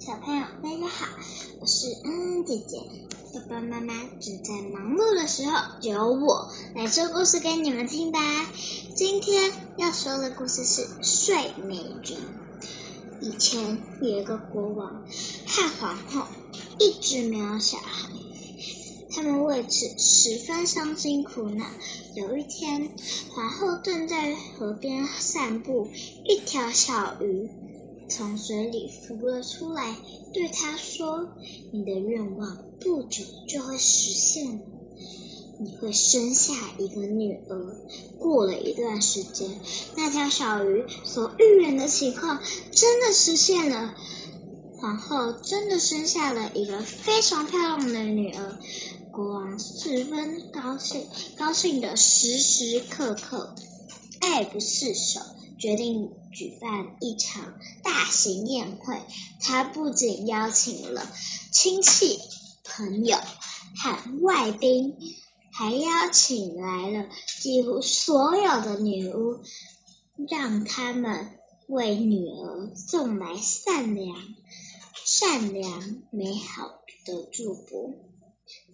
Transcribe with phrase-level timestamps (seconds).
[0.00, 1.06] 小朋友大家好，
[1.60, 2.80] 我是恩恩姐姐。
[3.34, 8.18] 爸爸妈妈正在忙碌的时候，就由我来说故事给你们听吧。
[8.96, 12.02] 今天要说的故事是《睡美人》。
[13.20, 15.04] 以前有一个国王
[15.46, 16.26] 和皇后，
[16.78, 18.08] 一直没有小孩，
[19.10, 21.66] 他们为此十分伤心苦恼。
[22.14, 22.90] 有一天，
[23.34, 25.90] 皇后正在河边散步，
[26.24, 27.50] 一条小鱼。
[28.10, 29.96] 从水里浮了出来，
[30.34, 31.28] 对他说
[31.72, 34.64] ：“你的愿望不久就会实现了，
[35.60, 37.76] 你会生下一个女儿。”
[38.18, 39.48] 过了一段时间，
[39.96, 43.94] 那条小鱼所预言的情况真的实现了，
[44.76, 48.58] 皇后真的生下了一个非常漂亮的女儿。
[49.12, 51.06] 国王十分高兴，
[51.38, 53.54] 高兴的时时刻刻
[54.20, 55.20] 爱不释手。
[55.60, 58.98] 决定举办一场大型宴会。
[59.40, 61.06] 他不仅邀请了
[61.52, 62.18] 亲戚、
[62.64, 63.18] 朋友
[63.76, 64.96] 和外宾，
[65.52, 67.08] 还邀请来了
[67.40, 69.40] 几乎所有的女巫，
[70.28, 74.16] 让他们为女儿送来善良、
[75.04, 77.94] 善良、美好的祝福。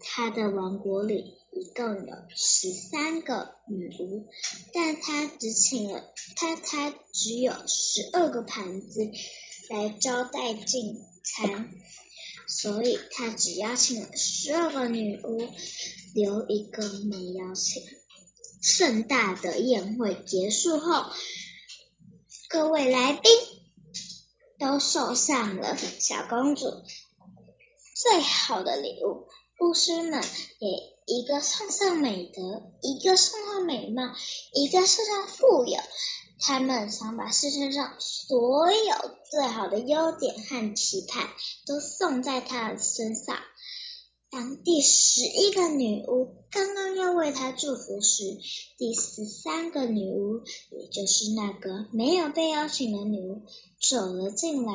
[0.01, 1.35] 他的王国里。
[1.59, 4.29] 一共有十三个女巫，
[4.75, 9.11] 但他只请了他，他只有十二个盘子
[9.71, 11.71] 来招待进餐，
[12.47, 15.49] 所以他只邀请了十二个女巫，
[16.15, 17.83] 留一个没邀请。
[18.61, 21.07] 盛大的宴会结束后，
[22.51, 23.33] 各位来宾
[24.59, 26.67] 都送上了小公主
[27.95, 29.27] 最好的礼物，
[29.59, 30.96] 巫师们给。
[31.07, 34.13] 一个送上美德，一个送上美貌，
[34.53, 35.79] 一个送上富有。
[36.41, 38.95] 他们想把世界上所有
[39.31, 41.29] 最好的优点和期盼
[41.65, 43.39] 都送在他的身上。
[44.29, 48.25] 当第十一个女巫刚刚要为他祝福时，
[48.77, 53.47] 第十三个女巫，也就是那个没有被邀请的女巫，
[53.81, 54.73] 走了进来，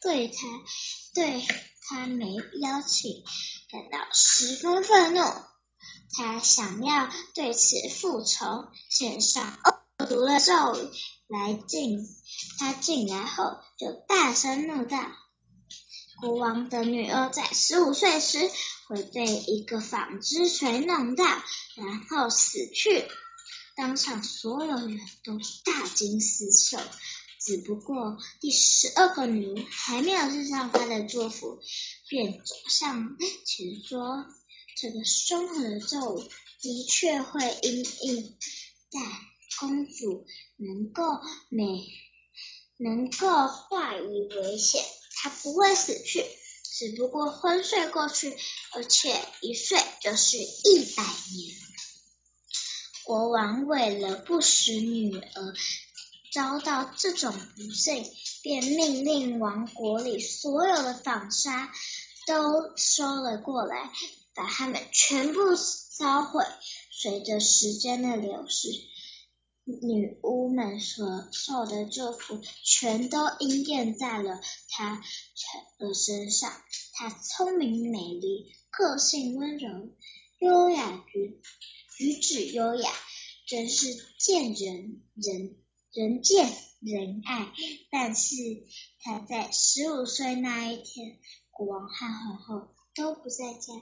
[0.00, 0.46] 对他
[1.14, 1.42] 对
[1.88, 3.24] 他没邀请
[3.72, 5.20] 感到十分愤怒。
[6.16, 9.58] 他想要对此复仇，献上
[9.98, 10.88] 恶毒的咒语
[11.26, 12.06] 来进。
[12.58, 14.98] 他进来后就大声怒道
[16.20, 18.50] ：“国王的女儿在十五岁时
[18.88, 23.04] 会被一个纺织锤弄到，然后死去。”
[23.76, 26.80] 当场所有人都大惊失色。
[27.40, 31.60] 只不过第十二个女巫还没有献上她的祝福，
[32.08, 34.24] 便走上前说。
[34.76, 36.28] 这个凶狠的咒语
[36.60, 38.36] 的确会因应
[38.90, 39.00] 在
[39.60, 40.26] 公主
[40.56, 41.02] 能够
[41.48, 41.86] 美，
[42.76, 44.84] 能够化于危险。
[45.16, 46.24] 她不会死去，
[46.64, 48.36] 只不过昏睡过去，
[48.72, 51.56] 而且一睡就是一百年。
[53.04, 55.54] 国王为了不使女儿
[56.32, 58.04] 遭到这种不幸，
[58.42, 61.72] 便命令王国里所有的纺纱
[62.26, 63.92] 都收了过来。
[64.34, 66.44] 把它们全部烧毁。
[66.90, 68.68] 随着时间的流逝，
[69.64, 75.02] 女巫们所受的祝福全都应验在了她
[75.78, 76.52] 的身上。
[76.92, 79.90] 她聪明美丽，个性温柔，
[80.38, 81.40] 优雅举
[81.96, 82.90] 举止优雅，
[83.46, 83.86] 真是
[84.18, 85.56] 见人人
[85.92, 86.46] 人见
[86.80, 87.52] 人爱。
[87.90, 88.34] 但是
[89.00, 91.18] 她在十五岁那一天，
[91.50, 93.72] 国王和皇后都不在家。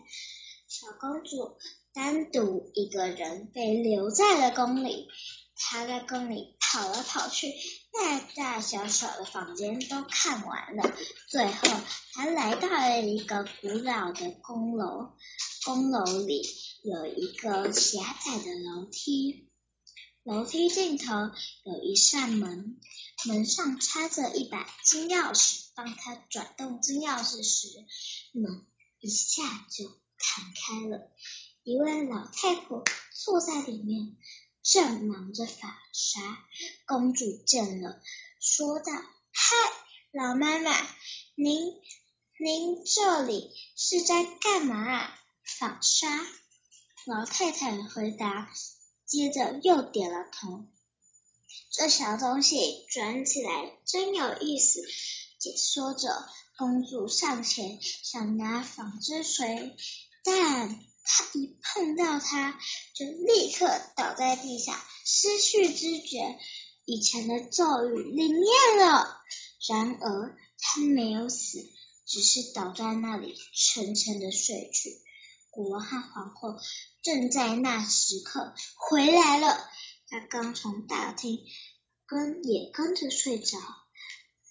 [0.68, 1.58] 小公主
[1.92, 5.08] 单独一个人被留在了宫里，
[5.54, 7.52] 她在宫里跑来跑去，
[7.92, 10.96] 大大小小的房间都看完了。
[11.28, 11.68] 最后，
[12.14, 15.12] 她来到了一个古老的宫楼，
[15.66, 16.42] 宫楼里
[16.82, 19.50] 有一个狭窄的楼梯，
[20.22, 21.12] 楼梯尽头
[21.64, 22.80] 有一扇门，
[23.26, 25.66] 门上插着一把金钥匙。
[25.74, 27.68] 当她转动金钥匙时，
[28.32, 28.66] 门
[29.02, 30.00] 一下就。
[30.24, 31.10] 弹开了，
[31.64, 34.16] 一位老太婆坐在里面，
[34.62, 36.20] 正忙着纺纱。
[36.86, 38.00] 公主见了，
[38.38, 38.92] 说道
[39.34, 39.56] ：“嗨，
[40.12, 40.70] 老妈妈，
[41.34, 41.74] 您
[42.38, 45.18] 您这里是在干嘛啊？
[45.44, 46.24] 纺纱？”
[47.04, 48.48] 老太太回答，
[49.04, 50.64] 接着又点了头。
[51.72, 54.80] 这小东西转起来真有意思。
[55.40, 56.08] 解说着，
[56.62, 59.74] 公主上前想拿纺织锤。
[60.22, 60.68] 但
[61.02, 62.56] 她一碰到它，
[62.94, 63.66] 就立刻
[63.96, 66.38] 倒在地上，失去知觉。
[66.84, 69.20] 以前的咒语灵验了，
[69.68, 71.58] 然而他没有死，
[72.06, 75.00] 只是倒在那里沉沉的睡去。
[75.50, 76.60] 国王和皇后
[77.02, 79.68] 正在那时刻回来了，
[80.06, 81.40] 他刚从大厅
[82.06, 83.58] 跟也跟着睡着，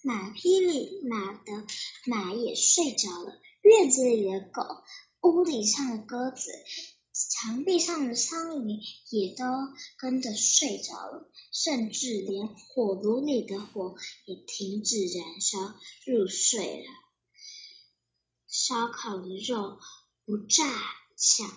[0.04, 1.66] 马匹里马的
[2.06, 4.62] 马也睡着了，院子里的狗，
[5.20, 6.50] 屋顶上的鸽子。
[7.14, 9.44] 墙壁上的苍蝇也都
[9.98, 13.94] 跟着睡着了，甚至连火炉里的火
[14.24, 16.90] 也停止燃烧，入睡了。
[18.48, 19.78] 烧烤的肉
[20.24, 20.64] 不炸
[21.16, 21.48] 响，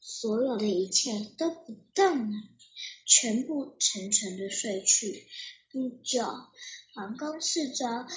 [0.00, 2.36] 所有的一切都不动了，
[3.06, 5.28] 全部沉沉的睡去。
[5.72, 6.24] 不久，
[6.92, 8.08] 皇宫四周长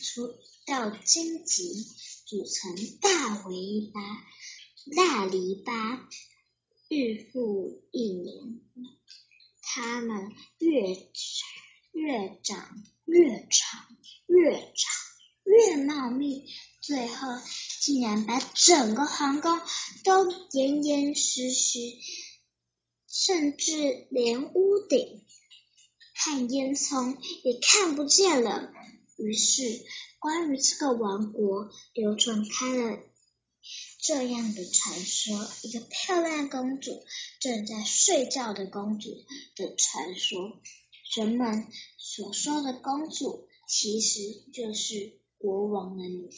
[0.00, 1.84] 出一道荆棘，
[2.26, 5.98] 组成大篱笆，大篱笆。
[6.88, 8.60] 日复一年，
[9.62, 10.94] 它们越
[11.92, 13.88] 越长越长，
[14.26, 14.92] 越长
[15.44, 16.46] 越茂密，
[16.80, 17.26] 最后
[17.80, 19.60] 竟然把整个皇宫
[20.04, 21.78] 都严严实实，
[23.08, 25.24] 甚至连屋顶
[26.22, 28.70] 和烟囱也看不见了。
[29.16, 29.84] 于是，
[30.18, 32.98] 关于这个王国流传开了。
[34.02, 37.02] 这样的传说，一个漂亮公主
[37.40, 39.10] 正在睡觉的公主
[39.56, 40.60] 的传说，
[41.16, 41.66] 人们
[41.98, 44.20] 所说的公主其实
[44.52, 46.30] 就是国王的女儿。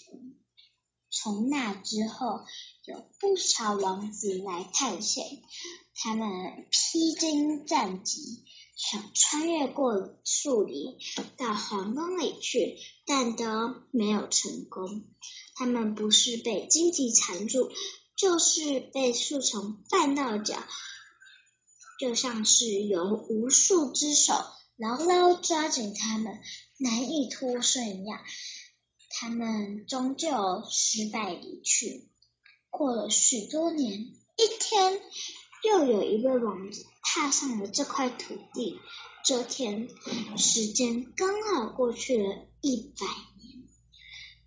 [1.11, 2.41] 从那之后，
[2.87, 5.25] 有不少王子来探险，
[5.95, 6.29] 他们
[6.71, 8.43] 披荆斩棘，
[8.75, 10.97] 想穿越过树林
[11.37, 13.45] 到皇宫里去，但都
[13.91, 15.05] 没有成功。
[15.55, 17.71] 他们不是被荆棘缠住，
[18.17, 20.63] 就是被树丛绊到脚，
[22.01, 24.35] 就像是有无数只手
[24.77, 26.41] 牢牢抓紧他们，
[26.79, 28.21] 难以脱身一样。
[29.11, 32.09] 他们终究失败离去。
[32.71, 35.01] 过了许多年，一天，
[35.65, 38.79] 又有一位王子踏上了这块土地。
[39.25, 39.89] 这天，
[40.37, 43.07] 时间刚好过去了一百
[43.41, 43.65] 年。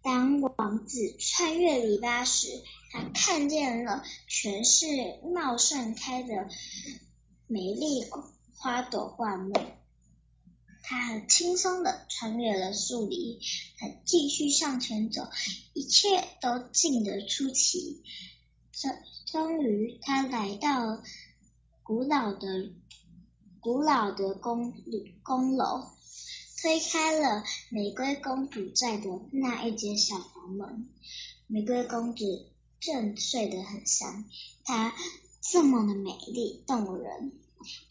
[0.03, 2.47] 当王子穿越篱笆时，
[2.91, 4.85] 他看见了全是
[5.33, 6.49] 茂盛开的
[7.47, 8.03] 美丽
[8.53, 9.53] 花朵灌木。
[10.83, 13.39] 他很轻松的穿越了树林，
[13.79, 15.27] 他继续向前走，
[15.73, 18.03] 一切都静得出奇。
[18.75, 18.91] 终
[19.25, 21.01] 终于，他来到
[21.81, 22.71] 古老的
[23.59, 24.73] 古老的宫
[25.23, 25.87] 宫楼。
[26.61, 30.89] 推开了玫瑰公主在的那一间小房门，
[31.45, 32.25] 玫瑰公主
[32.79, 34.25] 正睡得很香。
[34.63, 34.95] 她
[35.41, 37.33] 这么的美丽动人，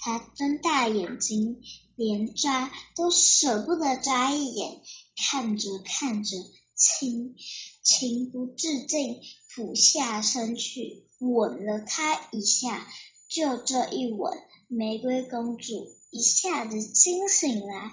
[0.00, 1.62] 她睁大眼睛，
[1.94, 4.80] 连眨都舍不得眨一眼。
[5.16, 6.36] 看着看着，
[6.74, 7.36] 情
[7.84, 9.20] 情不自禁，
[9.54, 12.86] 俯下身去吻了她一下。
[13.28, 14.36] 就这一吻，
[14.68, 17.92] 玫瑰公主一下子惊醒来。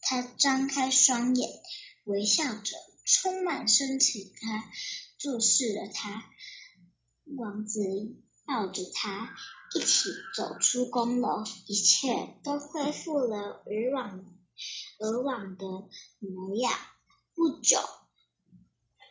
[0.00, 1.50] 她张开双眼，
[2.04, 4.22] 微笑着，充满深情。
[4.22, 4.38] 地
[5.18, 6.24] 注视了他，
[7.36, 7.80] 王子
[8.46, 9.34] 抱着他
[9.74, 14.24] 一起走出宫楼，一切都恢复了以往
[15.00, 15.66] 以往的
[16.20, 16.72] 模样。
[17.34, 17.78] 不久，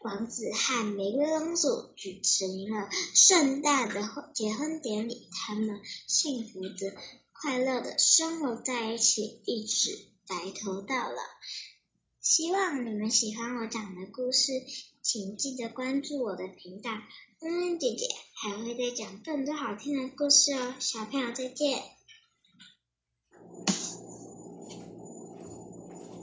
[0.01, 6.95] 王子和玫瑰公主举行了盛大的结婚典礼，他们幸福的、
[7.33, 10.07] 快乐的生活在一起，一直。
[10.29, 11.21] 白头到老，
[12.19, 14.51] 希望你们喜欢我讲的故事，
[15.01, 16.91] 请记得关注我的频道，
[17.39, 21.96] 恩恩姐姐还会再讲更多好听的故事哦，小朋友再见。